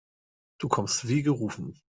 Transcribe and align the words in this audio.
Du 0.57 0.67
kommst 0.67 1.07
wie 1.09 1.21
gerufen. 1.21 1.79